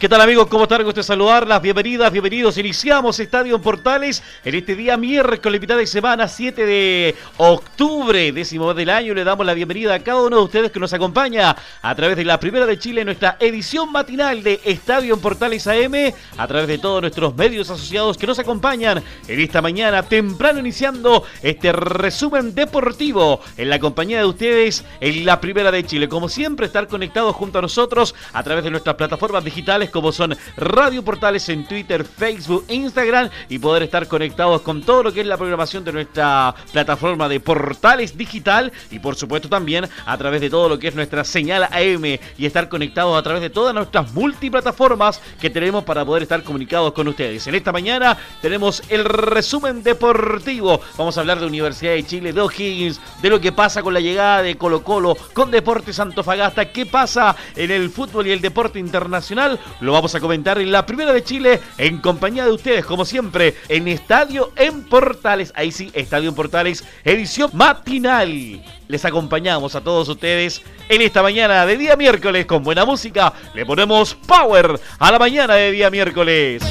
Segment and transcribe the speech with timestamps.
[0.00, 0.46] ¿Qué tal amigos?
[0.46, 0.84] ¿Cómo están?
[0.84, 1.60] Gusto saludarlas.
[1.60, 2.56] Bienvenidas, bienvenidos.
[2.56, 8.72] Iniciamos Estadio en Portales en este día miércoles, mitad de semana, 7 de octubre, décimo
[8.74, 9.12] del año.
[9.12, 12.24] Le damos la bienvenida a cada uno de ustedes que nos acompaña a través de
[12.24, 16.78] la Primera de Chile, nuestra edición matinal de Estadio en Portales AM, a través de
[16.78, 23.40] todos nuestros medios asociados que nos acompañan en esta mañana, temprano iniciando este resumen deportivo
[23.56, 26.08] en la compañía de ustedes en la Primera de Chile.
[26.08, 30.36] Como siempre, estar conectados junto a nosotros a través de nuestras plataformas digitales como son
[30.56, 35.26] Radio Portales en Twitter, Facebook, Instagram y poder estar conectados con todo lo que es
[35.26, 40.50] la programación de nuestra plataforma de Portales Digital y por supuesto también a través de
[40.50, 44.12] todo lo que es nuestra señal AM y estar conectados a través de todas nuestras
[44.12, 47.46] multiplataformas que tenemos para poder estar comunicados con ustedes.
[47.46, 50.80] En esta mañana tenemos el resumen deportivo.
[50.96, 54.00] Vamos a hablar de Universidad de Chile, de O'Higgins, de lo que pasa con la
[54.00, 58.78] llegada de Colo Colo, con Deportes Antofagasta, qué pasa en el fútbol y el deporte
[58.78, 59.58] internacional.
[59.80, 63.54] Lo vamos a comentar en la primera de Chile en compañía de ustedes, como siempre,
[63.68, 65.52] en Estadio en Portales.
[65.54, 68.60] Ahí sí, Estadio en Portales, edición matinal.
[68.88, 73.32] Les acompañamos a todos ustedes en esta mañana de día miércoles con buena música.
[73.54, 76.62] Le ponemos power a la mañana de día miércoles.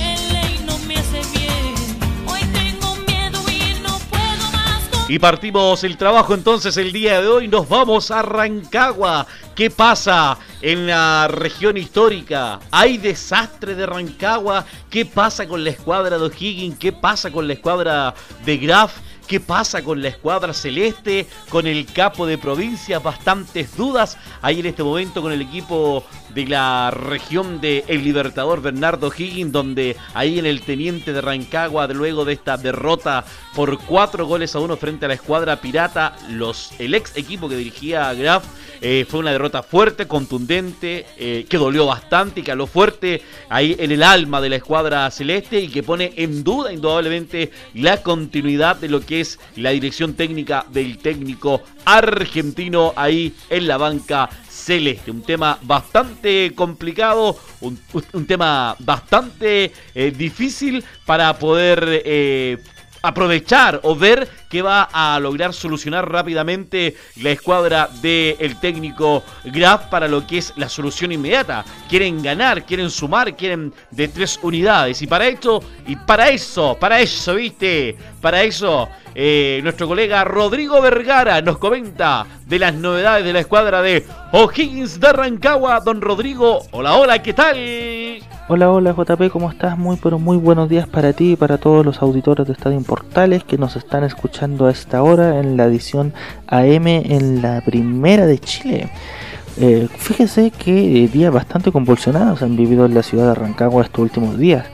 [5.10, 7.48] Y partimos el trabajo entonces el día de hoy.
[7.48, 9.26] Nos vamos a Rancagua.
[9.56, 12.60] ¿Qué pasa en la región histórica?
[12.72, 14.66] ¿Hay desastre de Rancagua?
[14.90, 16.78] ¿Qué pasa con la escuadra de O'Higgins?
[16.78, 18.14] ¿Qué pasa con la escuadra
[18.44, 18.98] de Graf?
[19.28, 21.26] ¿Qué pasa con la escuadra celeste?
[21.48, 24.18] Con el capo de provincia, bastantes dudas.
[24.42, 26.04] Ahí en este momento con el equipo
[26.38, 31.88] de la región de El Libertador, Bernardo Higgins, donde ahí en el Teniente de Rancagua,
[31.88, 33.26] luego de esta derrota
[33.56, 37.56] por cuatro goles a uno frente a la escuadra pirata, los, el ex equipo que
[37.56, 38.46] dirigía Graf
[38.82, 43.92] eh, fue una derrota fuerte, contundente, eh, que dolió bastante y caló fuerte ahí en
[43.92, 48.90] el alma de la escuadra celeste y que pone en duda indudablemente la continuidad de
[48.90, 55.12] lo que es la dirección técnica del técnico argentino ahí en la banca celeste.
[55.12, 57.78] Un tema bastante complicado, un,
[58.26, 62.02] tema bastante eh, difícil para poder
[63.08, 70.08] aprovechar o ver que va a lograr solucionar rápidamente la escuadra del técnico Graf para
[70.08, 71.66] lo que es la solución inmediata.
[71.90, 75.02] Quieren ganar, quieren sumar, quieren de tres unidades.
[75.02, 77.96] Y para esto, y para eso, para eso, ¿viste?
[78.22, 83.82] Para eso, eh, nuestro colega Rodrigo Vergara nos comenta de las novedades de la escuadra
[83.82, 85.80] de O'Higgins de Rancagua.
[85.82, 88.07] Don Rodrigo, hola, hola, ¿qué tal?
[88.50, 89.78] Hola, hola JP, ¿cómo estás?
[89.78, 93.44] Muy, pero muy buenos días para ti y para todos los auditores de Estadio Portales
[93.44, 96.14] que nos están escuchando a esta hora en la edición
[96.48, 98.90] AM en la primera de Chile.
[99.58, 104.00] Eh, fíjese que eh, días bastante convulsionados han vivido en la ciudad de Rancagua estos
[104.04, 104.66] últimos días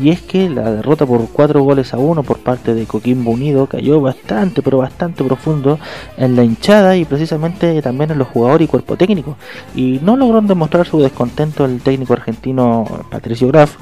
[0.00, 3.66] y es que la derrota por 4 goles a 1 por parte de Coquimbo Unido
[3.66, 5.78] cayó bastante, pero bastante profundo
[6.16, 9.36] en la hinchada y precisamente también en los jugadores y cuerpo técnico.
[9.74, 13.76] Y no logró demostrar su descontento el técnico argentino Patricio Graf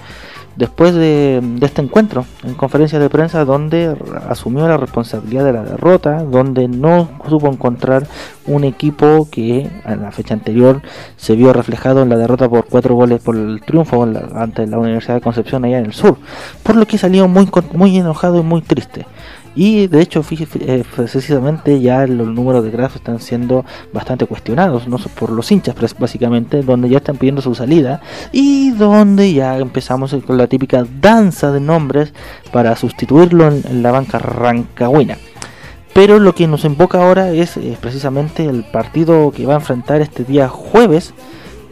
[0.59, 3.97] después de, este encuentro en conferencia de prensa donde
[4.29, 8.09] asumió la responsabilidad de la derrota, donde no supo encontrar
[8.49, 10.83] un equipo que en la fecha anterior
[11.17, 14.03] se vio reflejado en la derrota por cuatro goles por el triunfo
[14.35, 16.19] ante la Universidad de Concepción allá en el sur,
[16.63, 19.07] por lo que salió muy, muy enojado y muy triste.
[19.55, 24.99] Y de hecho, eh, precisamente ya los números de Graf están siendo bastante cuestionados, no
[25.19, 28.01] por los hinchas, básicamente, donde ya están pidiendo su salida
[28.31, 32.13] y donde ya empezamos con la típica danza de nombres
[32.53, 35.19] para sustituirlo en, la banca rancagüina.
[35.99, 40.01] Pero lo que nos invoca ahora es eh, precisamente el partido que va a enfrentar
[40.01, 41.13] este día jueves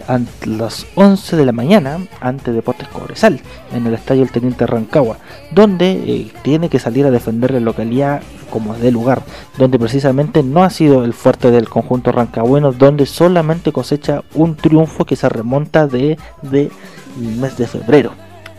[0.08, 3.40] a las 11 de la mañana ante Deportes Cobresal
[3.72, 5.18] en el estadio El Teniente Rancagua,
[5.52, 8.20] donde eh, tiene que salir a defender la localidad
[8.50, 9.22] como de lugar,
[9.58, 15.04] donde precisamente no ha sido el fuerte del conjunto rancagüeno, donde solamente cosecha un triunfo
[15.04, 16.72] que se remonta de, de
[17.16, 18.10] mes de febrero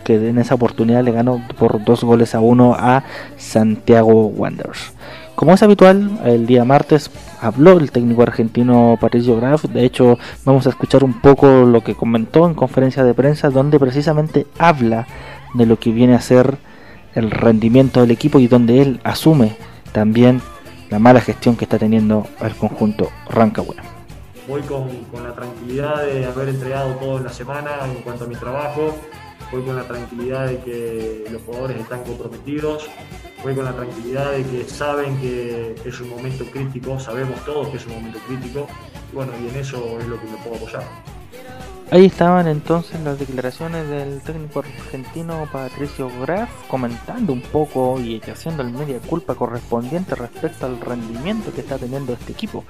[0.02, 3.04] que en esa oportunidad le ganó por dos goles a uno a
[3.36, 4.94] Santiago Wanderers.
[5.38, 9.66] Como es habitual, el día martes habló el técnico argentino Patricio Graf.
[9.66, 13.78] De hecho, vamos a escuchar un poco lo que comentó en conferencia de prensa, donde
[13.78, 15.06] precisamente habla
[15.54, 16.58] de lo que viene a ser
[17.14, 19.54] el rendimiento del equipo y donde él asume
[19.92, 20.42] también
[20.90, 23.76] la mala gestión que está teniendo el conjunto Rancagüe.
[24.48, 28.26] Voy con, con la tranquilidad de haber entregado todo en la semana en cuanto a
[28.26, 28.92] mi trabajo,
[29.52, 32.88] voy con la tranquilidad de que los jugadores están comprometidos,
[33.42, 37.76] voy con la tranquilidad de que saben que es un momento crítico, sabemos todos que
[37.76, 38.66] es un momento crítico,
[39.12, 40.82] y bueno, y en eso es lo que me puedo apoyar.
[41.90, 48.62] Ahí estaban entonces las declaraciones del técnico argentino Patricio Graf comentando un poco y haciendo
[48.62, 52.64] el media culpa correspondiente respecto al rendimiento que está teniendo este equipo.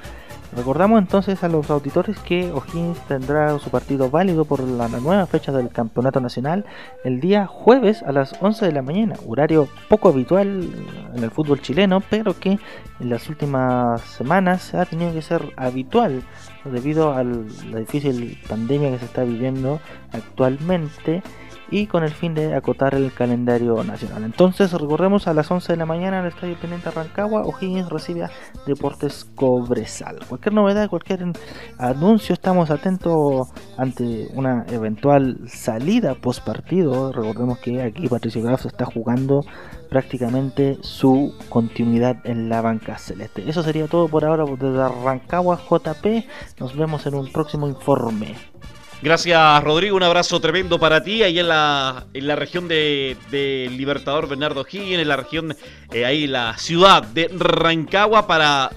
[0.57, 5.53] Recordamos entonces a los auditores que O'Higgins tendrá su partido válido por la nueva fecha
[5.53, 6.65] del Campeonato Nacional
[7.05, 10.71] el día jueves a las 11 de la mañana, horario poco habitual
[11.15, 12.59] en el fútbol chileno, pero que
[12.99, 16.23] en las últimas semanas ha tenido que ser habitual
[16.65, 19.81] debido a la difícil pandemia que se está viviendo
[20.13, 21.23] actualmente
[21.71, 24.25] y con el fin de acotar el calendario nacional.
[24.25, 28.31] Entonces recorremos a las 11 de la mañana el Estadio Teniente Rancagua, O'Higgins recibe a
[28.67, 30.19] Deportes Cobresal.
[30.29, 31.33] Cualquier novedad, cualquier
[31.79, 37.13] anuncio, estamos atentos ante una eventual salida post partido.
[37.13, 39.45] Recordemos que aquí Patricio Graf está jugando
[39.89, 43.49] prácticamente su continuidad en la banca celeste.
[43.49, 46.25] Eso sería todo por ahora desde Rancagua JP.
[46.61, 48.37] Nos vemos en un próximo informe.
[49.01, 49.97] Gracias, Rodrigo.
[49.97, 51.23] Un abrazo tremendo para ti.
[51.23, 53.17] Ahí en la, en la región de,
[53.71, 55.57] Libertador Bernardo Higgins, en la región,
[55.93, 58.71] eh, ahí la ciudad de Rancagua, para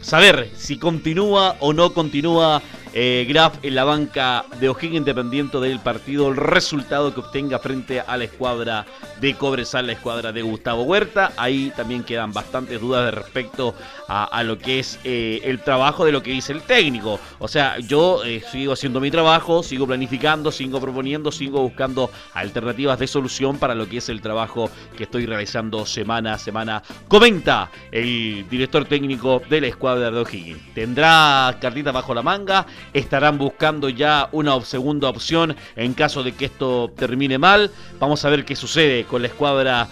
[0.00, 2.60] saber si continúa o no continúa
[2.94, 8.00] eh, Graf en la banca de O'Higgins, dependiendo del partido, el resultado que obtenga frente
[8.00, 8.86] a la escuadra
[9.20, 11.32] de Cobresal, la escuadra de Gustavo Huerta.
[11.36, 13.74] Ahí también quedan bastantes dudas de respecto
[14.08, 17.20] a, lo que es eh, el trabajo de lo que dice el técnico.
[17.38, 22.98] O sea, yo eh, sigo haciendo mi trabajo, sigo planificando, sigo proponiendo, sigo buscando alternativas
[22.98, 26.82] de solución para lo que es el trabajo que estoy realizando semana a semana.
[27.06, 30.74] Comenta el director técnico de la escuadra de O'Higgins.
[30.74, 36.46] Tendrá cartita bajo la manga estarán buscando ya una segunda opción en caso de que
[36.46, 37.70] esto termine mal.
[37.98, 39.88] Vamos a ver qué sucede con la escuadra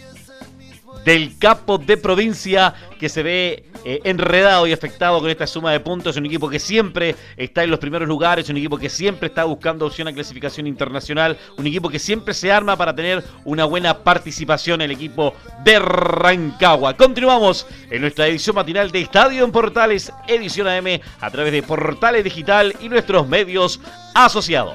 [1.07, 5.79] del capo de provincia que se ve eh, enredado y afectado con esta suma de
[5.79, 6.17] puntos.
[6.17, 9.87] Un equipo que siempre está en los primeros lugares, un equipo que siempre está buscando
[9.87, 14.81] opción a clasificación internacional, un equipo que siempre se arma para tener una buena participación
[14.81, 15.33] el equipo
[15.65, 16.97] de Rancagua.
[16.97, 22.25] Continuamos en nuestra edición matinal de Estadio en Portales, edición AM, a través de Portales
[22.25, 23.81] Digital y nuestros medios
[24.13, 24.75] asociados.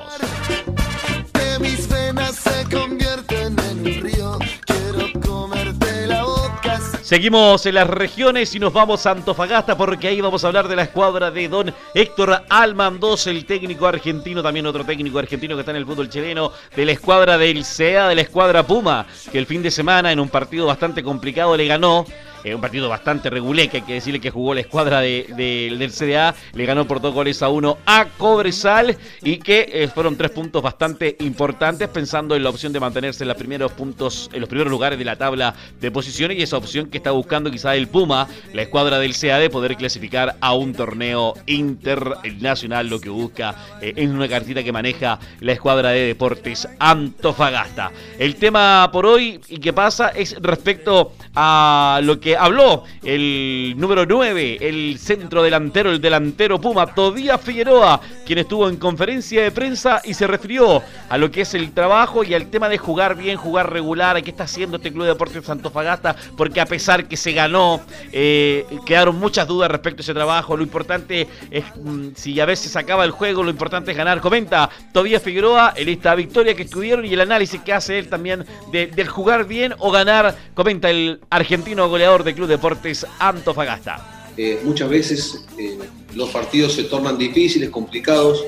[7.12, 10.78] Seguimos en las regiones y nos vamos a Antofagasta porque ahí vamos a hablar de
[10.78, 15.72] la escuadra de don Héctor Almandos, el técnico argentino, también otro técnico argentino que está
[15.72, 19.46] en el fútbol chileno, de la escuadra del CEA, de la escuadra Puma, que el
[19.46, 22.06] fin de semana en un partido bastante complicado le ganó
[22.46, 26.36] un partido bastante regulé, que hay que decirle que jugó la escuadra de, del CDA,
[26.54, 30.62] le ganó por dos goles a uno a Cobresal y que eh, fueron tres puntos
[30.62, 34.72] bastante importantes pensando en la opción de mantenerse en los primeros puntos, en los primeros
[34.72, 38.28] lugares de la tabla de posiciones y esa opción que está buscando quizá el Puma,
[38.54, 44.16] la escuadra del CAD, poder clasificar a un torneo internacional, lo que busca eh, en
[44.16, 47.92] una cartita que maneja la escuadra de deportes Antofagasta.
[48.18, 54.06] El tema por hoy y qué pasa es respecto a lo que habló el número
[54.06, 60.02] 9, el centro delantero, el delantero Puma, Todía Figueroa, quien estuvo en conferencia de prensa
[60.04, 63.38] y se refirió a lo que es el trabajo y al tema de jugar bien,
[63.38, 67.34] jugar regular, qué está haciendo este Club de Deportes Santofagasta, porque a pesar que se
[67.34, 70.56] ganó, eh, quedaron muchas dudas respecto a ese trabajo.
[70.58, 74.22] Lo importante es, mm, si a veces acaba el juego, lo importante es ganar.
[74.22, 78.46] Comenta Todía Figueroa en esta victoria que estuvieron y el análisis que hace él también
[78.72, 80.36] del jugar bien o ganar.
[80.54, 84.22] Comenta el argentino goleador de Club Deportes Antofagasta.
[84.38, 85.78] Eh, muchas veces eh,
[86.16, 88.46] los partidos se tornan difíciles, complicados,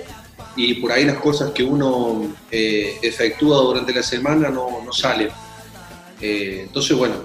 [0.56, 5.30] y por ahí las cosas que uno eh, efectúa durante la semana no, no salen.
[6.22, 7.15] entonces, bueno,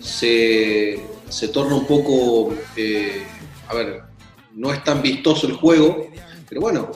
[0.00, 2.54] se, se torna un poco,
[3.68, 4.02] a ver,
[4.54, 6.08] no es tan vistoso el juego,
[6.48, 6.90] pero bueno,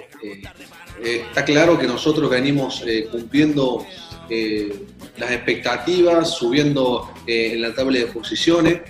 [1.03, 3.85] está claro que nosotros venimos cumpliendo
[5.17, 8.83] las expectativas, subiendo en la tabla de posiciones.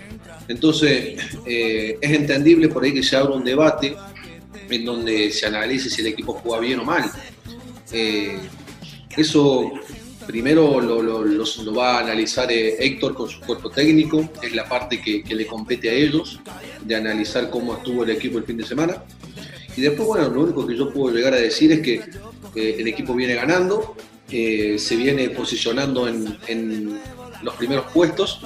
[0.49, 3.95] Entonces, eh, es entendible por ahí que se abra un debate
[4.71, 7.05] en donde se analice si el equipo juega bien o mal.
[7.93, 8.39] Eh,
[9.17, 9.73] eso
[10.27, 15.23] primero lo, va a analizar eh, Héctor con su cuerpo técnico, es la parte que,
[15.35, 16.41] le compete a ellos,
[16.83, 19.05] de analizar cómo estuvo el equipo el fin de semana.
[19.77, 22.03] Y después, bueno, lo único que yo puedo llegar a decir es que
[22.55, 23.97] el equipo viene ganando,
[24.29, 26.99] se viene posicionando en,
[27.43, 28.41] los primeros puestos.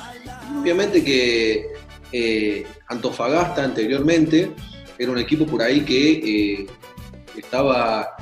[0.61, 1.67] Obviamente que
[2.13, 4.51] eh, Antofagasta anteriormente
[4.99, 6.67] era un equipo por ahí que eh,
[7.37, 8.17] estaba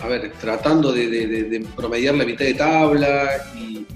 [0.00, 3.86] a ver, tratando de, promediar la mitad de tabla y,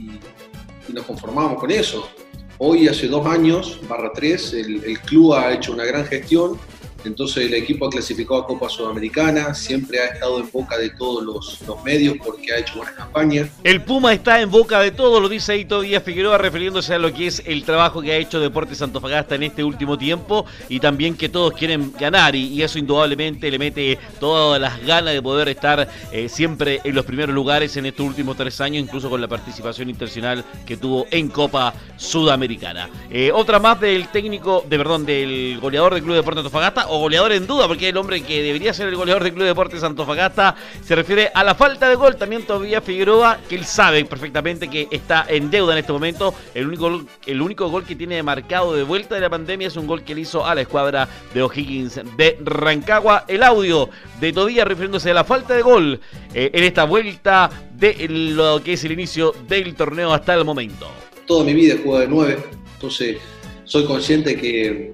[0.92, 2.08] nos conformamos con eso.
[2.56, 6.58] Hoy, hace dos años, barra tres, el club ha hecho una gran gestión
[7.04, 11.24] entonces el equipo ha clasificado a Copa Sudamericana, siempre ha estado en boca de todos
[11.24, 13.48] los, medios porque ha hecho buenas campañas.
[13.62, 17.12] El Puma está en boca de todo, lo dice Hito Díaz Figueroa, refiriéndose a lo
[17.12, 21.16] que es el trabajo que ha hecho Deportes Santofagasta en este último tiempo y también
[21.16, 25.88] que todos quieren ganar y, eso indudablemente le mete todas las ganas de poder estar
[26.10, 29.88] eh, siempre en los primeros lugares en estos últimos tres años, incluso con la participación
[29.88, 32.90] internacional que tuvo en Copa Sudamericana.
[33.10, 37.32] Eh, otra más del técnico, de perdón, del goleador del Club Deportes Antofagasta o goleador
[37.32, 40.94] en duda, porque el hombre que debería ser el goleador del Club Deportes Antofagasta se
[40.94, 42.16] refiere a la falta de gol.
[42.16, 46.34] También todavía Figueroa, que él sabe perfectamente que está en deuda en este momento.
[46.54, 49.86] El único, el único gol que tiene marcado de vuelta de la pandemia es un
[49.86, 53.24] gol que le hizo a la escuadra de O'Higgins de Rancagua.
[53.28, 53.88] El audio
[54.20, 56.00] de todavía refiriéndose a la falta de gol
[56.34, 60.88] eh, en esta vuelta de lo que es el inicio del torneo hasta el momento.
[61.26, 62.38] Toda mi vida juego de nueve,
[62.74, 63.18] entonces
[63.64, 64.92] soy consciente que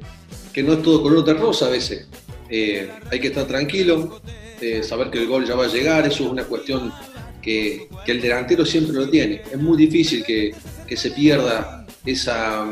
[0.55, 2.07] que no es todo color de rosa a veces.
[2.49, 4.21] Eh, hay que estar tranquilo,
[4.61, 6.93] eh, saber que el gol ya va a llegar, eso es una cuestión
[7.43, 9.43] que, el delantero siempre lo tiene.
[9.51, 10.55] Es muy difícil que,
[10.95, 12.65] se pierda esa,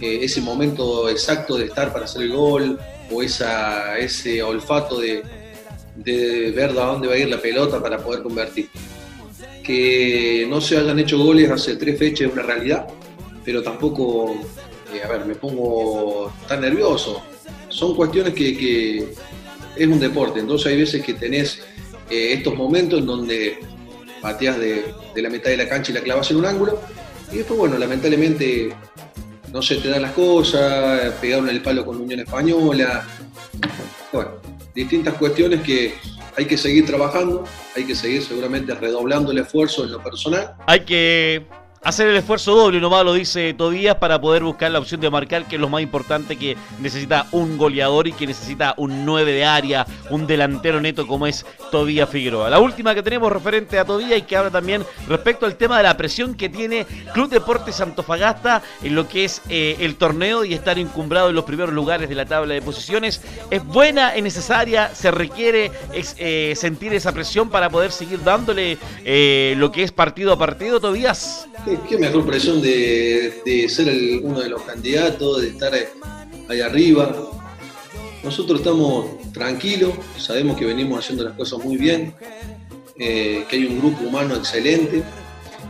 [0.00, 2.78] eh, ese momento exacto de estar para hacer el gol
[3.10, 5.24] o esa, ese olfato de,
[5.96, 8.68] de ver a dónde va a ir la pelota para poder convertir.
[9.64, 12.86] Que no se hayan hecho goles hace tres fechas es una realidad,
[13.44, 14.36] pero tampoco
[15.02, 17.22] a ver, me pongo tan nervioso.
[17.68, 19.12] Son cuestiones que,
[19.76, 21.62] es un deporte, entonces hay veces que tenés
[22.08, 23.58] eh, estos momentos en donde
[24.22, 26.80] pateas de, la mitad de la cancha y la clavas en un ángulo,
[27.30, 28.74] y después, bueno, lamentablemente
[29.52, 33.06] no se te dan las cosas, pegaron el palo con Unión Española,
[34.12, 34.30] bueno,
[34.74, 35.94] distintas cuestiones que
[36.36, 40.54] hay que seguir trabajando, hay que seguir seguramente redoblando el esfuerzo en lo personal.
[40.66, 41.44] Hay que
[41.86, 45.46] hacer el esfuerzo doble, nomás lo dice Tobías, para poder buscar la opción de marcar,
[45.46, 49.44] que es lo más importante que necesita un goleador y que necesita un 9 de
[49.44, 52.50] área, un delantero neto como es Tobías Figueroa.
[52.50, 55.84] La última que tenemos referente a Tobías y que habla también respecto al tema de
[55.84, 60.54] la presión que tiene Club Deportes Santofagasta en lo que es eh, el torneo y
[60.54, 63.22] estar encumbrado en los primeros lugares de la tabla de posiciones.
[63.48, 69.54] Es buena, es necesaria, se requiere eh, sentir esa presión para poder seguir dándole eh,
[69.56, 71.46] lo que es partido a partido, Tobías.
[71.88, 75.72] ¿Qué, mejor presión de, ser uno de los candidatos, de estar
[76.48, 77.14] ahí arriba?
[78.22, 82.14] Nosotros estamos tranquilos, sabemos que venimos haciendo las cosas muy bien,
[82.98, 85.02] eh, que hay un grupo humano excelente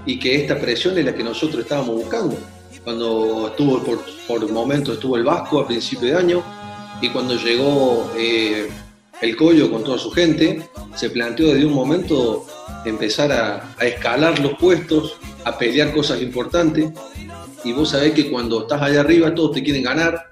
[0.05, 2.37] y que esta presión es la que nosotros estábamos buscando.
[2.85, 6.43] Cuando estuvo, por, por momentos estuvo el Vasco a principio de año
[7.01, 8.69] y cuando llegó eh,
[9.21, 12.47] el Collo con toda su gente, se planteó desde un momento
[12.85, 16.91] empezar a, a escalar los puestos, a pelear cosas importantes.
[17.65, 20.31] Y vos sabés que cuando estás allá arriba todos te quieren ganar.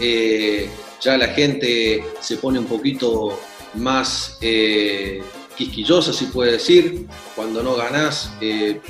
[0.00, 0.68] Eh,
[1.00, 3.38] ya la gente se pone un poquito
[3.74, 5.22] más eh,
[5.56, 7.06] quisquillosa, si puede decir.
[7.34, 8.80] Cuando no ganás, eh,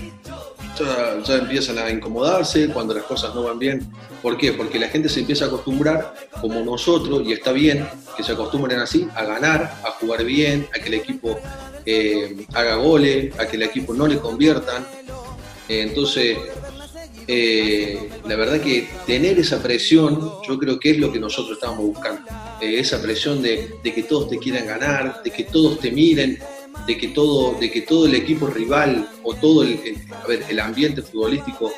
[0.78, 2.68] ya, empiezan a incomodarse.
[2.68, 3.86] Cuando las cosas no van bien.
[4.22, 4.52] ¿Por qué?
[4.52, 8.78] Porque la gente se empieza a acostumbrar, como nosotros, y está bien que se acostumbren
[8.78, 11.38] así, a ganar, a jugar bien, a que el equipo
[12.54, 14.86] haga goles, a que el equipo no le conviertan.
[15.68, 16.38] entonces,
[17.26, 21.86] eh, la verdad que tener esa presión, yo creo que es lo que nosotros estábamos
[21.86, 22.22] buscando.
[22.60, 26.38] Eh, esa presión de, que todos te quieran ganar, de que todos te miren,
[26.86, 29.80] de que todo, de que todo el equipo rival o todo el,
[30.48, 31.72] el ambiente futbolístico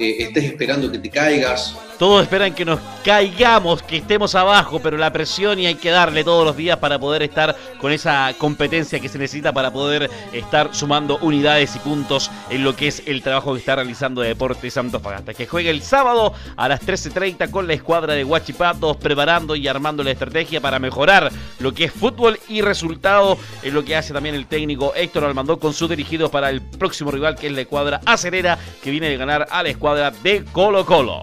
[0.00, 5.12] estés esperando que te caigas, todos esperan que nos caigamos, que estemos abajo, pero la
[5.12, 9.10] presión y hay que darle todos los días para poder estar con esa competencia que
[9.10, 13.52] se necesita para poder estar sumando unidades y puntos en lo que es el trabajo
[13.52, 15.34] que está realizando Deportes Fagasta.
[15.34, 20.02] que juega el sábado a las 13.30 con la escuadra de Huachipatos, preparando y armando
[20.02, 24.34] la estrategia para mejorar lo que es fútbol y resultado en lo que hace también
[24.34, 28.00] el técnico Héctor Almandó con su dirigido para el próximo rival que es la escuadra
[28.06, 31.22] acerera que viene de ganar a la escuadra de Colo Colo.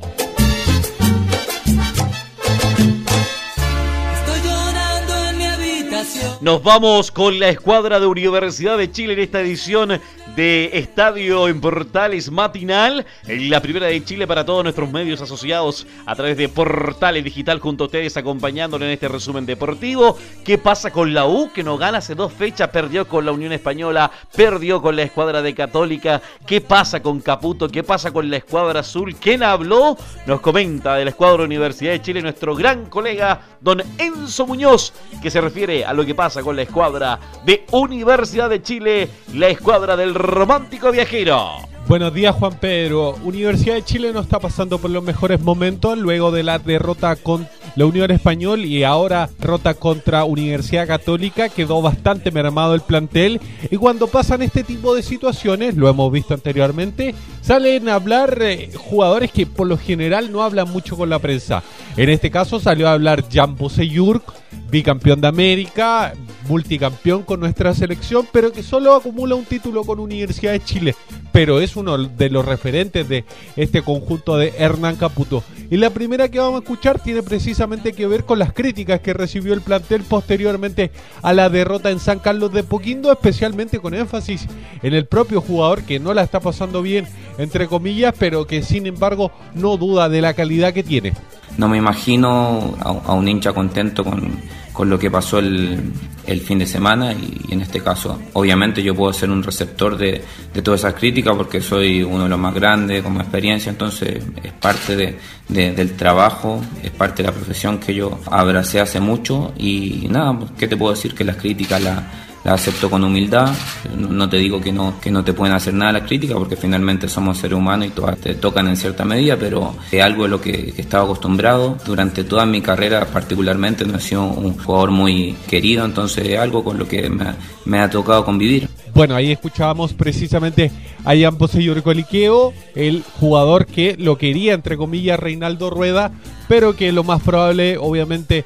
[6.42, 10.02] Nos vamos con la escuadra de Universidad de Chile en esta edición
[10.38, 16.14] de Estadio en Portales Matinal, la primera de Chile para todos nuestros medios asociados a
[16.14, 20.16] través de Portales Digital junto a ustedes acompañándole en este resumen deportivo.
[20.46, 22.70] ¿Qué pasa con la U que no gana hace dos fechas?
[22.70, 26.22] Perdió con la Unión Española, perdió con la escuadra de Católica.
[26.46, 27.68] ¿Qué pasa con Caputo?
[27.68, 29.16] ¿Qué pasa con la escuadra azul?
[29.16, 29.98] ¿Quién habló?
[30.28, 35.32] Nos comenta de la escuadra Universidad de Chile nuestro gran colega don Enzo Muñoz, que
[35.32, 39.98] se refiere a lo que pasa con la escuadra de Universidad de Chile, la escuadra
[39.98, 41.68] del romántico viajero.
[41.88, 43.16] Buenos días Juan Pedro.
[43.24, 47.48] Universidad de Chile no está pasando por los mejores momentos luego de la derrota con
[47.78, 51.48] la Unión Español y ahora derrota contra Universidad Católica.
[51.48, 53.40] Quedó bastante mermado el plantel
[53.72, 58.70] y cuando pasan este tipo de situaciones, lo hemos visto anteriormente, salen a hablar eh,
[58.76, 61.64] jugadores que por lo general no hablan mucho con la prensa.
[61.96, 64.34] En este caso salió a hablar Jan Boseyurk,
[64.70, 66.14] bicampeón de América,
[66.48, 70.96] multicampeón con nuestra selección, pero que solo acumula un título con Universidad de Chile.
[71.32, 73.26] Pero es uno de los referentes de
[73.56, 75.44] este conjunto de Hernán Caputo.
[75.70, 79.14] Y la primera que vamos a escuchar tiene precisamente que ver con las críticas que
[79.14, 84.48] recibió el plantel posteriormente a la derrota en San Carlos de Poquindo, especialmente con énfasis
[84.82, 87.06] en el propio jugador que no la está pasando bien,
[87.38, 91.14] entre comillas, pero que sin embargo no duda de la calidad que tiene.
[91.58, 94.40] No me imagino a, un hincha contento con,
[94.78, 95.92] con lo que pasó el,
[96.28, 100.24] el, fin de semana y, en este caso obviamente yo puedo ser un receptor de,
[100.54, 104.52] de todas esas críticas porque soy uno de los más grandes con experiencia, entonces es
[104.54, 105.18] parte de,
[105.48, 110.68] del trabajo, es parte de la profesión que yo abracé hace mucho y nada, ¿qué
[110.68, 111.16] te puedo decir?
[111.16, 112.04] Que las críticas las
[112.44, 113.54] la acepto con humildad.
[113.98, 117.08] No te digo que no, que no te pueden hacer nada las críticas, porque finalmente
[117.08, 120.42] somos seres humanos y todas te tocan en cierta medida, pero es algo de lo
[120.42, 121.78] que, que estaba acostumbrado.
[121.86, 126.64] Durante toda mi carrera, particularmente, no he sido un jugador muy querido, entonces es algo
[126.64, 127.26] con lo que me,
[127.66, 128.70] me ha tocado convivir.
[128.94, 130.72] Bueno, ahí escuchábamos precisamente
[131.06, 136.12] a Ian Poseyor Coliqueo, el jugador que lo quería, entre comillas, Reinaldo Rueda,
[136.48, 138.44] pero que lo más probable, obviamente,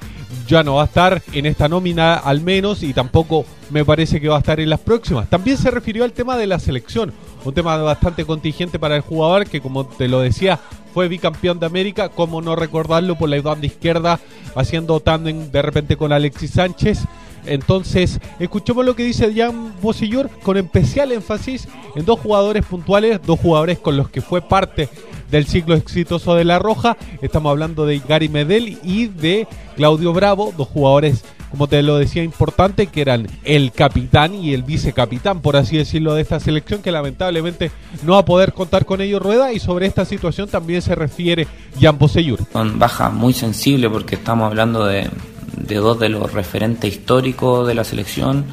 [0.51, 4.27] ya no va a estar en esta nómina al menos y tampoco me parece que
[4.27, 5.29] va a estar en las próximas.
[5.29, 7.13] También se refirió al tema de la selección,
[7.46, 10.59] un tema bastante contingente para el jugador que como te lo decía
[10.94, 14.20] fue bicampeón de América, como no recordarlo por la banda izquierda
[14.53, 17.05] haciendo tándem de repente con Alexis Sánchez.
[17.45, 23.39] Entonces, escuchemos lo que dice Jan Bosillur con especial énfasis en dos jugadores puntuales, dos
[23.39, 24.89] jugadores con los que fue parte
[25.31, 26.97] del ciclo exitoso de La Roja.
[27.21, 32.23] Estamos hablando de Gary Medel y de Claudio Bravo, dos jugadores, como te lo decía,
[32.23, 36.91] importantes, que eran el capitán y el vicecapitán, por así decirlo, de esta selección, que
[36.91, 37.71] lamentablemente
[38.03, 39.53] no va a poder contar con ellos Rueda.
[39.53, 41.47] Y sobre esta situación también se refiere
[41.79, 42.39] Jan Boseyur.
[42.51, 45.09] Son baja muy sensible porque estamos hablando de,
[45.67, 48.45] dos de los referentes históricos de la selección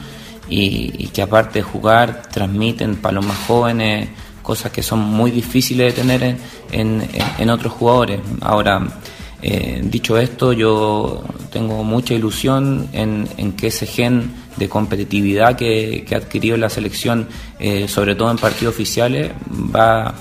[0.48, 4.08] y, que aparte de jugar transmiten para los más jóvenes
[4.42, 6.36] cosas que son muy difíciles de tener
[6.72, 7.06] en,
[7.38, 8.20] en, otros jugadores.
[8.40, 8.80] Ahora,
[9.42, 16.06] eh, dicho esto, yo tengo mucha ilusión en, en, que ese gen de competitividad que,
[16.08, 20.14] que ha la selección, eh, sobre todo en partidos oficiales, va,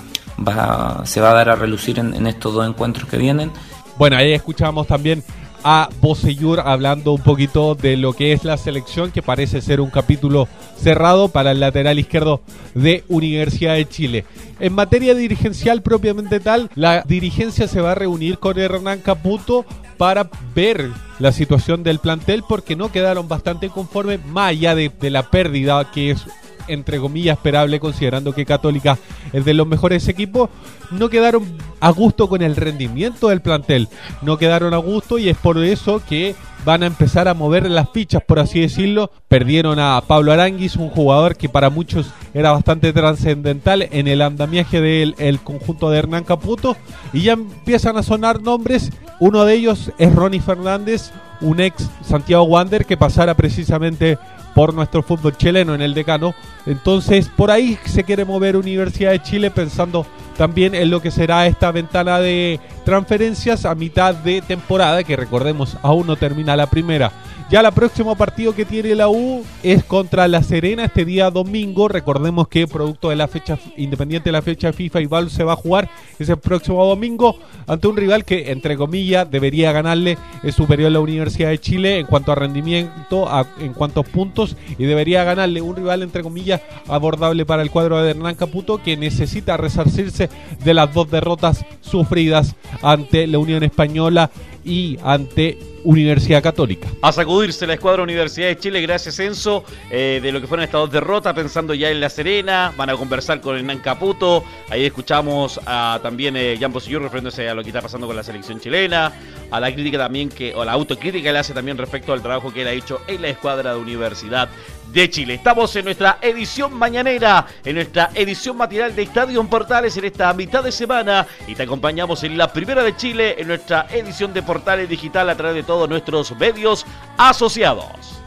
[0.46, 3.52] va, se va a dar a relucir en, en estos dos encuentros que vienen.
[3.98, 5.24] Bueno, ahí escuchamos también
[5.70, 9.90] a Boseyur hablando un poquito de lo que es la selección, que parece ser un
[9.90, 12.40] capítulo cerrado para el lateral izquierdo
[12.74, 14.24] de Universidad de Chile.
[14.62, 19.66] En materia dirigencial propiamente tal, la dirigencia se va a reunir con Hernán Caputo
[19.98, 25.10] para ver la situación del plantel porque no quedaron bastante conformes, más allá de, de
[25.10, 26.24] la pérdida que es
[26.68, 28.98] entre comillas, esperable, considerando que Católica
[29.34, 30.50] es de los mejores equipos,
[30.92, 31.46] no quedaron
[31.80, 33.88] a gusto con el rendimiento del plantel.
[34.22, 37.90] No quedaron a gusto y es por eso que van a empezar a mover las
[37.92, 39.12] fichas, por así decirlo.
[39.28, 44.82] Perdieron a Pablo Aranguis, un jugador que para muchos era bastante trascendental en el andamiaje
[44.82, 46.76] del el conjunto de Hernán Caputo.
[47.14, 48.92] Y ya empiezan a sonar nombres.
[49.20, 54.18] Uno de ellos es Ronnie Fernández, un ex Santiago Wander que pasara precisamente
[54.58, 56.34] por nuestro fútbol chileno en el decano.
[56.66, 60.04] Entonces, por ahí se quiere mover Universidad de Chile pensando
[60.36, 65.78] también en lo que será esta ventana de transferencias a mitad de temporada, que recordemos
[65.84, 67.12] aún no termina la primera.
[67.50, 71.88] Ya el próximo partido que tiene la U es contra La Serena este día domingo.
[71.88, 75.56] Recordemos que producto de la fecha independiente de la fecha FIFA, Val se va a
[75.56, 80.18] jugar ese próximo domingo ante un rival que, entre comillas, debería ganarle.
[80.44, 83.30] Es superior a la Universidad de Chile en cuanto a rendimiento,
[83.62, 88.04] en cuanto a puntos, y debería ganarle un rival, entre comillas, abordable para el cuadro
[88.04, 90.30] de Hernán Caputo, que necesita resarcirse
[90.66, 94.32] de las dos derrotas sufridas ante la Unión Española
[94.66, 96.90] y ante Universidad Católica.
[97.02, 100.82] A sacudirse la escuadra Universidad de Chile, gracias Enzo, eh, de lo que fueron estas
[100.82, 105.62] dos derrotas, pensando ya en La Serena, van a conversar con Hernán Caputo, ahí escuchamos
[105.66, 109.14] a también eh, Jan Bosillur refiriéndose a lo que está pasando con la selección chilena,
[109.50, 112.52] a la crítica también que, o la autocrítica que le hace también respecto al trabajo
[112.52, 114.50] que él ha hecho en la escuadra de Universidad
[114.92, 115.36] de Chile.
[115.36, 120.64] Estamos en nuestra edición mañanera, en nuestra edición matinal de Estadio Portales en esta mitad
[120.64, 124.90] de semana y te acompañamos en la primera de Chile en nuestra edición de Portales
[124.90, 126.86] Digital a través de todos nuestros medios
[127.18, 128.22] asociados.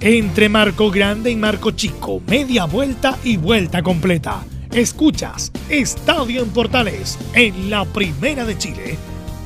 [0.00, 4.42] Entre Marco Grande y Marco Chico, media vuelta y vuelta completa.
[4.72, 8.96] Escuchas Estadio en Portales en la primera de Chile,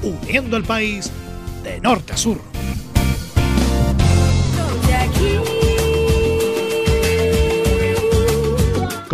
[0.02, 1.10] uniendo al país
[1.64, 2.38] de norte a sur.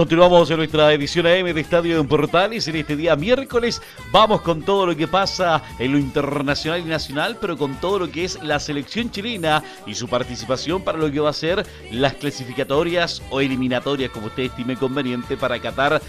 [0.01, 2.67] Continuamos en nuestra edición AM de Estadio en Portales.
[2.67, 7.37] En este día miércoles vamos con todo lo que pasa en lo internacional y nacional,
[7.39, 11.21] pero con todo lo que es la selección chilena y su participación para lo que
[11.21, 16.01] va a ser las clasificatorias o eliminatorias, como usted estime conveniente, para Qatar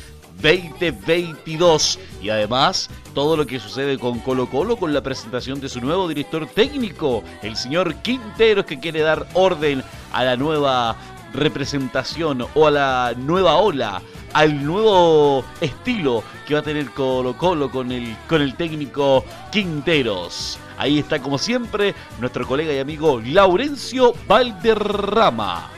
[0.42, 5.82] 2022 y además todo lo que sucede con Colo Colo con la presentación de su
[5.82, 10.96] nuevo director técnico, el señor Quinteros que quiere dar orden a la nueva
[11.34, 14.02] representación o a la nueva ola,
[14.34, 20.58] al nuevo estilo que va a tener Colo Colo con el, con el técnico Quinteros.
[20.78, 25.70] Ahí está como siempre nuestro colega y amigo Laurencio Valderrama.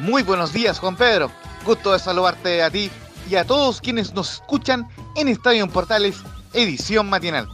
[0.00, 1.30] Muy buenos días Juan Pedro,
[1.64, 2.90] gusto de saludarte a ti
[3.28, 6.16] y a todos quienes nos escuchan en Estadio en Portales,
[6.52, 7.48] edición matinal.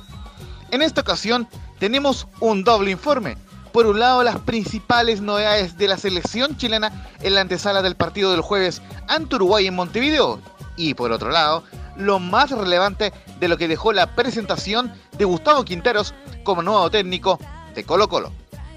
[0.70, 3.36] En esta ocasión tenemos un doble informe
[3.72, 8.30] por un lado, las principales novedades de la selección chilena en la antesala del partido
[8.30, 10.40] del jueves ante Uruguay en Montevideo.
[10.76, 11.64] Y por otro lado,
[11.96, 16.12] lo más relevante de lo que dejó la presentación de Gustavo Quinteros
[16.44, 17.38] como nuevo técnico
[17.74, 18.30] de Colo Colo.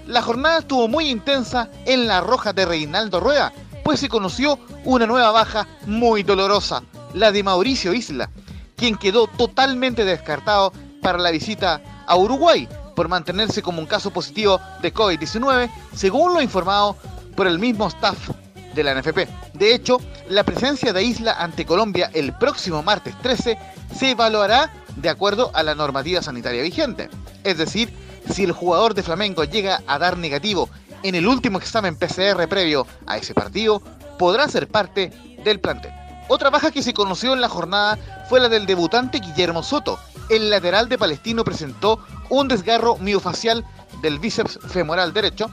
[0.06, 3.52] La jornada estuvo muy intensa en la roja de Reinaldo Rueda,
[3.86, 6.82] pues se conoció una nueva baja muy dolorosa,
[7.14, 8.28] la de Mauricio Isla,
[8.74, 14.60] quien quedó totalmente descartado para la visita a Uruguay por mantenerse como un caso positivo
[14.82, 16.96] de COVID-19, según lo informado
[17.36, 18.30] por el mismo staff
[18.74, 19.28] de la NFP.
[19.54, 23.56] De hecho, la presencia de Isla ante Colombia el próximo martes 13
[23.96, 27.08] se evaluará de acuerdo a la normativa sanitaria vigente.
[27.44, 27.92] Es decir,
[28.32, 30.68] si el jugador de Flamengo llega a dar negativo
[31.02, 33.82] en el último examen PCR previo a ese partido,
[34.18, 35.12] podrá ser parte
[35.44, 35.92] del plantel.
[36.28, 39.98] Otra baja que se conoció en la jornada fue la del debutante Guillermo Soto.
[40.28, 43.64] El lateral de Palestino presentó un desgarro miofacial
[44.02, 45.50] del bíceps femoral derecho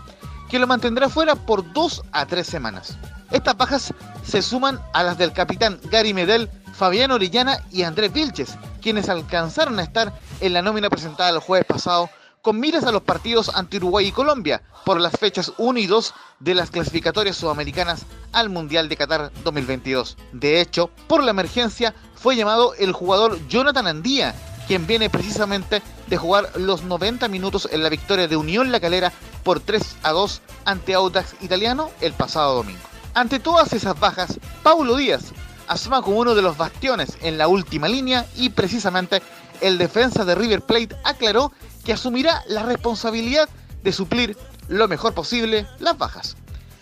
[0.49, 2.97] que lo mantendrá fuera por dos a tres semanas.
[3.31, 8.57] Estas bajas se suman a las del capitán Gary Medel, Fabián Orellana y Andrés Vilches,
[8.81, 12.09] quienes alcanzaron a estar en la nómina presentada el jueves pasado
[12.43, 16.13] con miras a los partidos ante Uruguay y Colombia por las fechas 1 y 2
[16.41, 20.17] de las clasificatorias sudamericanas al Mundial de Qatar 2022.
[20.33, 24.35] De hecho, por la emergencia fue llamado el jugador Jonathan Andía,
[24.67, 29.13] quien viene precisamente de jugar los 90 minutos en la victoria de Unión La Calera
[29.43, 32.81] por 3 a 2 ante Audax Italiano el pasado domingo.
[33.13, 35.31] Ante todas esas bajas, Paulo Díaz
[35.69, 39.21] asoma como uno de los bastiones en la última línea y precisamente
[39.61, 43.49] el defensa de River Plate aclaró que asumirá la responsabilidad
[43.83, 46.37] de suplir lo mejor posible las bajas.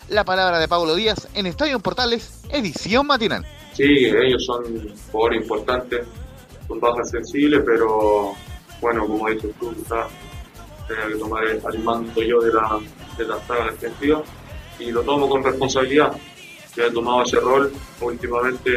[0.09, 3.45] La palabra de Pablo Díaz en Estadio Portales, edición matinal.
[3.73, 4.63] Sí, ellos son
[5.11, 6.05] jugadores importantes,
[6.67, 8.33] son bajas sensibles, pero
[8.81, 10.07] bueno, como dices tú, quizás
[10.87, 12.79] tenía que tomar el, mando yo de la,
[13.17, 13.73] de la saga
[14.79, 16.11] y lo tomo con responsabilidad.
[16.75, 18.69] Ya he tomado ese rol últimamente,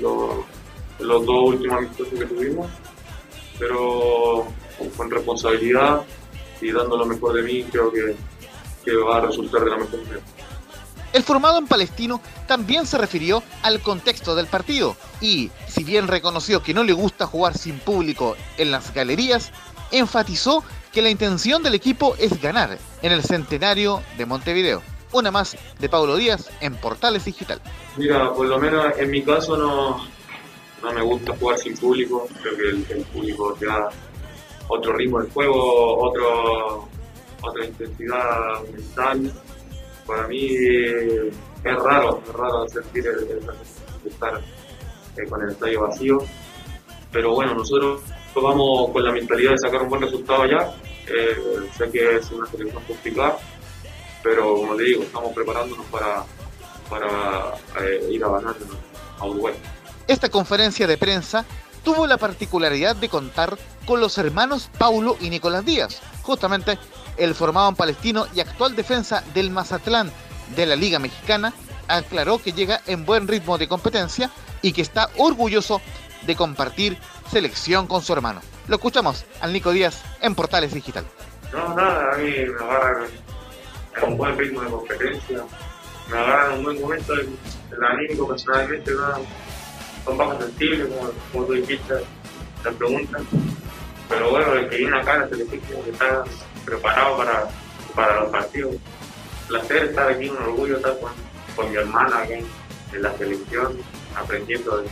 [0.00, 2.68] los dos últimos amistosos que tuvimos,
[3.58, 4.46] pero
[4.96, 6.02] con responsabilidad
[6.60, 8.14] y dando lo mejor de mí, creo que,
[8.84, 10.20] que va a resultar de la mejor manera.
[11.12, 16.62] El formado en palestino también se refirió al contexto del partido y, si bien reconoció
[16.62, 19.52] que no le gusta jugar sin público en las galerías,
[19.90, 24.82] enfatizó que la intención del equipo es ganar en el centenario de Montevideo.
[25.12, 27.60] Una más de Pablo Díaz en Portales Digital.
[27.98, 30.06] Mira, por lo menos en mi caso no,
[30.82, 33.90] no me gusta jugar sin público, creo que el, el público ya
[34.72, 36.88] otro ritmo del juego, otro,
[37.42, 39.32] otra intensidad mental.
[40.06, 43.40] Para mí es raro, es raro sentir el,
[44.10, 44.40] estar
[45.16, 46.18] eh, con el estadio vacío.
[47.12, 48.00] Pero bueno, nosotros
[48.34, 50.74] vamos con la mentalidad de sacar un buen resultado allá.
[51.06, 51.36] Eh,
[51.76, 53.36] sé que es una selección complicada,
[54.22, 56.24] pero como te digo, estamos preparándonos para,
[56.88, 57.54] para
[57.84, 58.54] eh, ir a ganar
[59.18, 59.54] a Uruguay.
[60.08, 61.44] Esta conferencia de prensa
[61.84, 66.78] tuvo la particularidad de contar con los hermanos Paulo y Nicolás Díaz, Justamente
[67.16, 70.10] el formado en palestino y actual defensa del Mazatlán
[70.54, 71.52] de la Liga Mexicana
[71.88, 74.30] aclaró que llega en buen ritmo de competencia
[74.62, 75.80] y que está orgulloso
[76.26, 76.96] de compartir
[77.30, 78.40] selección con su hermano.
[78.68, 81.04] Lo escuchamos al Nico Díaz en Portales Digital.
[81.52, 83.06] No, nada, a mí me agarra
[83.96, 85.42] en un buen ritmo de competencia,
[86.10, 87.36] me agarra en un buen momento el,
[87.72, 89.51] el anímico personalmente, ¿no?
[90.04, 91.94] Son bajas sensibles, como, como tú dijiste,
[92.64, 93.18] la pregunta.
[94.08, 96.24] Pero bueno, el que viene acá la selección que está
[96.64, 97.48] preparado para,
[97.94, 98.76] para los partidos.
[99.48, 101.12] Placer estar aquí, un orgullo estar con,
[101.56, 102.44] con mi hermana aquí
[102.92, 103.78] en la selección,
[104.16, 104.88] aprendiendo de,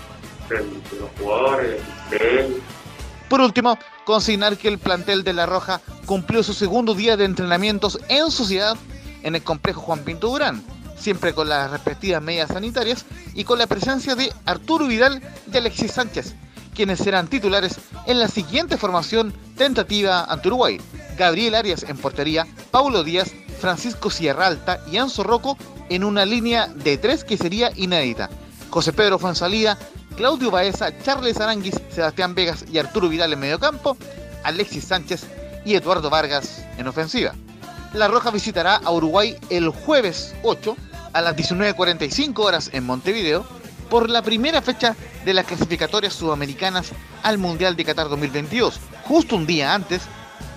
[0.98, 2.62] los jugadores, de él.
[3.28, 8.00] Por último, consignar que el plantel de La Roja cumplió su segundo día de entrenamientos
[8.08, 8.76] en su ciudad
[9.22, 10.64] en el complejo Juan Pinto Durán,
[11.00, 15.92] siempre con las respectivas medidas sanitarias y con la presencia de Arturo Vidal y Alexis
[15.92, 16.34] Sánchez,
[16.74, 20.80] quienes serán titulares en la siguiente formación tentativa ante Uruguay.
[21.16, 25.56] Gabriel Arias en portería, Paulo Díaz, Francisco Sierra Alta y Anzo Rocco
[25.88, 28.30] en una línea de tres que sería inédita.
[28.70, 29.76] José Pedro Fuensalida,
[30.16, 33.96] Claudio Baeza, Charles Aranguis, Sebastián Vegas y Arturo Vidal en mediocampo,
[34.44, 35.26] Alexis Sánchez
[35.64, 37.34] y Eduardo Vargas en ofensiva.
[37.92, 40.76] La Roja visitará a Uruguay el jueves 8
[41.12, 43.44] a las 19.45 horas en Montevideo
[43.88, 46.92] por la primera fecha de las clasificatorias sudamericanas
[47.22, 50.02] al Mundial de Qatar 2022, justo un día antes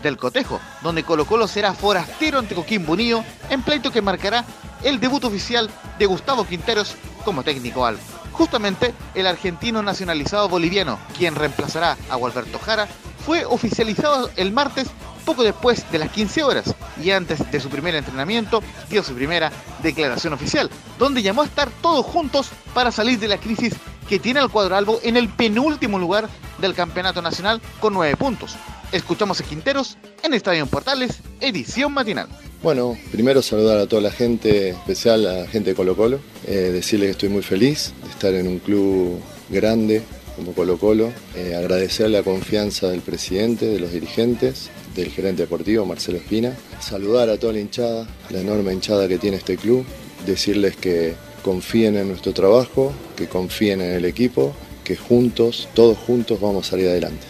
[0.04, 4.46] del cotejo, donde Colo Colo será forastero ante Coquimbo Unido en pleito que marcará
[4.84, 8.02] el debut oficial de Gustavo Quinteros como técnico albo.
[8.34, 12.88] Justamente el argentino nacionalizado boliviano, quien reemplazará a Gualberto Jara,
[13.26, 14.88] fue oficializado el martes
[15.24, 19.52] poco después de las 15 horas y antes de su primer entrenamiento dio su primera
[19.82, 23.74] declaración oficial, donde llamó a estar todos juntos para salir de la crisis
[24.08, 28.56] que tiene el cuadro albo en el penúltimo lugar del campeonato nacional con 9 puntos.
[28.92, 32.28] Escuchamos a Quinteros en Estadio Portales, edición matinal.
[32.62, 36.70] Bueno, primero saludar a toda la gente, especial a la gente de Colo Colo, eh,
[36.72, 40.04] decirle que estoy muy feliz de estar en un club grande
[40.36, 45.86] como Colo Colo, eh, agradecer la confianza del presidente, de los dirigentes, del gerente deportivo
[45.86, 49.86] Marcelo Espina, saludar a toda la hinchada, la enorme hinchada que tiene este club,
[50.26, 56.40] decirles que confíen en nuestro trabajo, que confíen en el equipo, que juntos, todos juntos
[56.40, 57.26] vamos a salir adelante.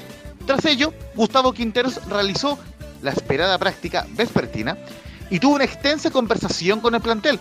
[0.45, 2.57] Tras ello, Gustavo Quinteros realizó
[3.01, 4.77] la esperada práctica vespertina
[5.29, 7.39] y tuvo una extensa conversación con el plantel,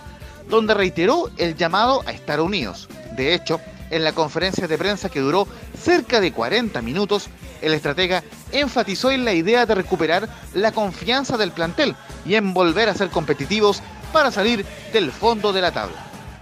[0.49, 2.89] donde reiteró el llamado a estar unidos.
[3.17, 3.61] De hecho,
[3.93, 5.47] en la conferencia de prensa que duró
[5.79, 7.29] cerca de 40 minutos,
[7.61, 11.95] el estratega enfatizó en la idea de recuperar la confianza del plantel
[12.27, 15.97] y en volver a ser competitivos para salir del fondo de la tabla.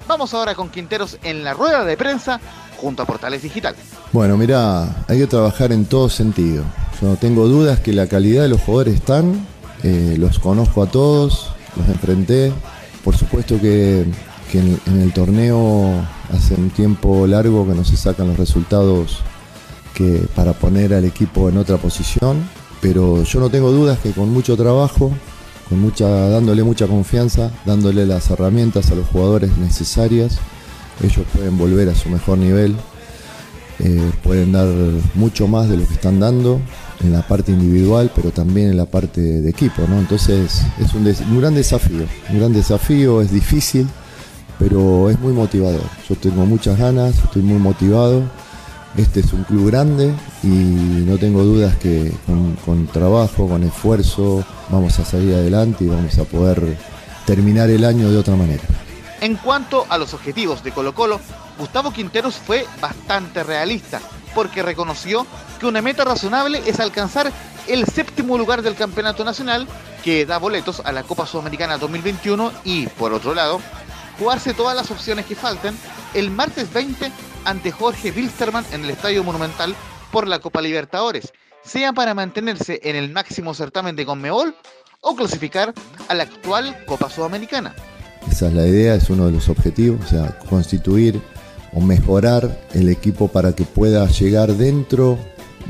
[0.06, 2.40] Vamos ahora con Quinteros en la rueda de prensa
[2.78, 3.74] junto a Portales Digital.
[4.12, 6.64] Bueno, mira, hay que trabajar en todo sentido.
[7.00, 9.46] Yo no tengo dudas que la calidad de los jugadores están,
[9.82, 12.52] eh, los conozco a todos, los enfrenté.
[13.04, 14.04] Por supuesto que,
[14.50, 15.92] que en, el torneo
[16.32, 19.20] hace un tiempo largo que no se sacan los resultados
[19.94, 22.42] que para poner al equipo en otra posición,
[22.80, 25.12] pero yo no tengo dudas que con mucho trabajo,
[25.68, 30.38] con mucha, dándole mucha confianza, dándole las herramientas a los jugadores necesarias,
[31.02, 32.76] ellos pueden volver a su mejor nivel,
[33.78, 34.68] eh, pueden dar
[35.14, 36.60] mucho más de lo que están dando
[37.02, 39.98] en la parte individual, pero también en la parte de equipo, ¿no?
[39.98, 43.86] Entonces es un gran desafío, un gran desafío, es difícil,
[44.60, 45.82] pero es muy motivador.
[46.08, 48.22] Yo tengo muchas ganas, estoy muy motivado.
[48.96, 50.48] Este es un club grande y
[51.06, 52.12] no tengo dudas que
[52.64, 56.76] con, trabajo, con esfuerzo, vamos a salir adelante y vamos a poder
[57.24, 58.62] terminar el año de otra manera.
[59.20, 61.20] En cuanto a los objetivos de Colo Colo,
[61.58, 64.00] Gustavo Quinteros fue bastante realista,
[64.34, 65.26] porque reconoció
[65.58, 67.32] que una meta razonable es alcanzar
[67.68, 69.68] el séptimo lugar del Campeonato Nacional,
[70.02, 73.60] que da boletos a la Copa Sudamericana 2021 y, por otro lado,
[74.20, 75.74] jugarse todas las opciones que falten
[76.12, 77.10] el martes 20
[77.46, 79.74] ante Jorge Wilstermann en el Estadio Monumental
[80.12, 81.32] por la Copa Libertadores,
[81.64, 84.54] sea para mantenerse en el máximo certamen de Conmebol
[85.00, 85.72] o clasificar
[86.08, 87.74] a la actual Copa Sudamericana.
[88.30, 91.18] Esa es la idea, es uno de los objetivos, o sea, constituir
[91.72, 95.18] o mejorar el equipo para que pueda llegar dentro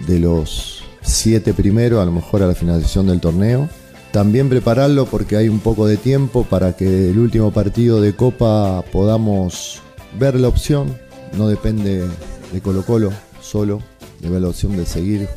[0.09, 3.69] de los siete primeros, a lo mejor a la finalización del torneo.
[4.12, 8.85] También prepararlo porque hay un poco de tiempo para que el último partido de Copa
[8.90, 9.81] podamos
[10.18, 10.99] ver la opción.
[11.38, 12.09] No depende
[12.53, 13.81] de Colo Colo solo,
[14.20, 15.29] de ver la opción de seguir eh,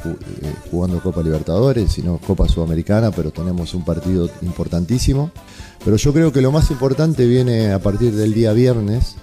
[0.71, 5.29] jugando Copa Libertadores, sino Copa Sudamericana, pero tenemos un partido importantísimo.
[5.85, 9.15] Pero yo creo que lo más importante viene a partir del día viernes.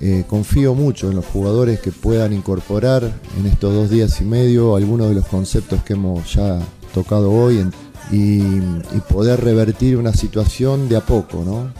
[0.00, 3.02] Eh, confío mucho en los jugadores que puedan incorporar
[3.36, 6.60] en estos dos días y medio algunos de los conceptos que hemos ya
[6.94, 7.58] tocado hoy,
[8.10, 8.60] y,
[9.08, 11.72] poder revertir una situación de a poco, ¿no?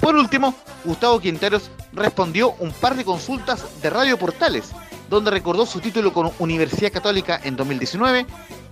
[0.00, 4.72] Por último, Gustavo Quinteros respondió un par de consultas de Radio Portales,
[5.08, 8.26] donde recordó su título con Universidad Católica en 2019,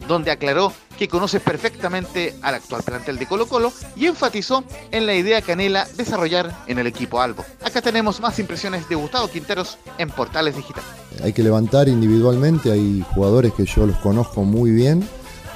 [0.07, 5.15] donde aclaró que conoce perfectamente al actual plantel de Colo Colo y enfatizó en la
[5.15, 7.45] idea que anhela desarrollar en el equipo Albo.
[7.65, 10.85] Acá tenemos más impresiones de Gustavo Quinteros en Portales Digital.
[11.23, 15.09] Hay que levantar individualmente, hay jugadores que yo los conozco muy bien,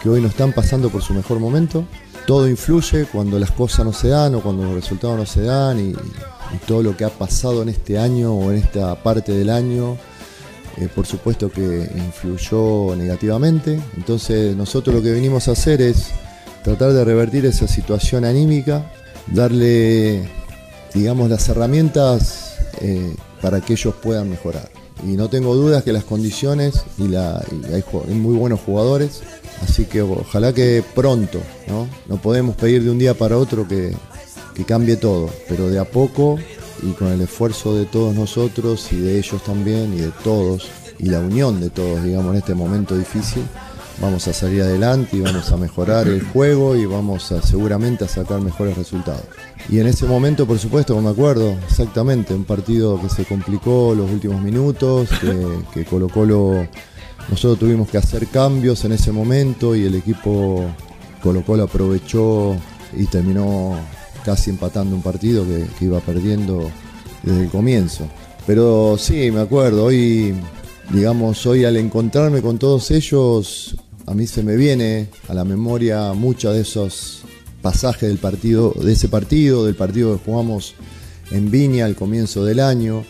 [0.02, 1.84] que hoy no están pasando por su mejor momento.
[2.26, 5.80] Todo influye cuando las cosas no se dan o cuando los resultados no se dan
[5.80, 5.94] y,
[6.66, 9.98] todo lo que ha pasado en este año o en esta parte del año
[10.78, 13.80] eh, por supuesto que influyó negativamente.
[13.96, 16.10] Entonces nosotros lo que venimos a hacer es
[16.62, 18.90] tratar de revertir esa situación anímica,
[19.26, 20.28] darle,
[20.94, 24.77] digamos, las herramientas eh, para que ellos puedan mejorar.
[25.04, 27.38] Y no tengo dudas que las condiciones y, la,
[27.72, 29.22] hay, muy buenos jugadores,
[29.62, 31.88] así que ojalá que pronto, ¿no?
[32.08, 33.94] No podemos pedir de un día para otro que,
[34.54, 36.38] que cambie todo, pero de a poco
[36.82, 41.06] y con el esfuerzo de todos nosotros y de ellos también y de todos y
[41.06, 43.44] la unión de todos, digamos, en este momento difícil,
[44.00, 48.40] vamos a salir adelante y vamos a mejorar el juego y vamos seguramente a sacar
[48.40, 49.24] mejores resultados.
[49.68, 54.10] Y en ese momento, por supuesto, me acuerdo exactamente, un partido que se complicó los
[54.10, 56.66] últimos minutos, que, que Colo Colo,
[57.28, 60.64] nosotros tuvimos que hacer cambios en ese momento y el equipo
[61.22, 62.56] Colo Colo aprovechó
[62.96, 63.76] y terminó
[64.24, 66.70] casi empatando un partido que, iba perdiendo
[67.22, 68.06] desde el comienzo.
[68.46, 70.34] Pero sí, me acuerdo, hoy,
[70.90, 73.76] digamos, hoy al encontrarme con todos ellos,
[74.08, 77.22] a mí se me viene a la memoria muchos de esos
[77.60, 80.74] pasajes del partido, de ese partido, del partido que jugamos
[81.30, 83.04] en Viña al comienzo del año.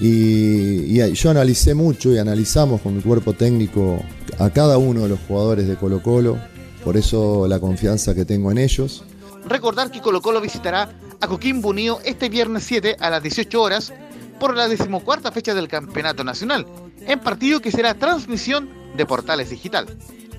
[0.00, 4.02] Y, yo analicé mucho y analizamos con mi cuerpo técnico
[4.38, 6.38] a cada uno de los jugadores de Colo Colo,
[6.84, 9.04] por eso la confianza que tengo en ellos.
[9.46, 13.94] Recordar que Colo Colo visitará a Coquimbo Unido este viernes 7 a las 18 horas
[14.38, 16.66] por la decimocuarta fecha del Campeonato Nacional,
[17.06, 19.86] en partido que será transmisión de Portales Digital.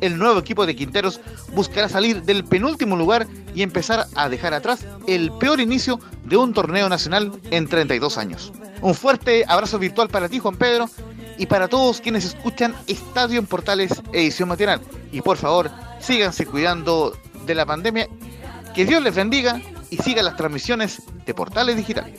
[0.02, 1.20] El nuevo equipo de Quinteros
[1.54, 6.54] buscará salir del penúltimo lugar y empezar a dejar atrás el peor inicio de un
[6.54, 8.54] torneo nacional en 32 años.
[8.82, 10.90] Un fuerte abrazo virtual para ti, Juan Pedro,
[11.38, 14.82] y para todos quienes escuchan Estadio en Portales Edición Matinal.
[15.12, 18.08] Y por favor, síganse cuidando de la pandemia
[18.74, 22.14] que Dios les bendiga y siga las transmisiones de Portales Digital.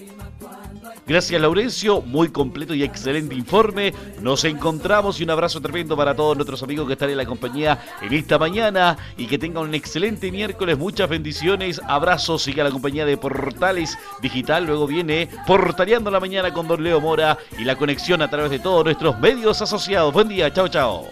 [1.10, 3.92] Gracias Laurencio, muy completo y excelente informe.
[4.22, 7.82] Nos encontramos y un abrazo tremendo para todos nuestros amigos que están en la compañía
[8.00, 13.04] en esta mañana y que tengan un excelente miércoles, muchas bendiciones, abrazos, siga la compañía
[13.06, 18.22] de Portales Digital, luego viene Portaleando la mañana con Don Leo Mora y la conexión
[18.22, 20.14] a través de todos nuestros medios asociados.
[20.14, 21.08] Buen día, chao chao.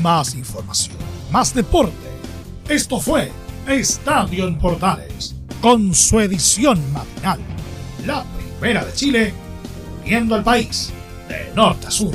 [0.00, 0.96] Más información,
[1.30, 1.92] más deporte.
[2.66, 3.30] Esto fue
[3.68, 7.40] Estadio en Portales, con su edición matinal.
[8.06, 8.24] La
[8.62, 9.34] de Chile,
[10.04, 10.92] viendo al país
[11.28, 12.14] de norte a sur.